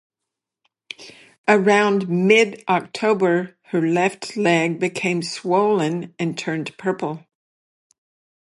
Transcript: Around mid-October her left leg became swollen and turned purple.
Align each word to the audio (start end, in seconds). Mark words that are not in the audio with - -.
Around 1.47 2.09
mid-October 2.09 3.55
her 3.65 3.81
left 3.87 4.35
leg 4.35 4.79
became 4.79 5.21
swollen 5.21 6.15
and 6.17 6.35
turned 6.35 6.75
purple. 6.79 7.23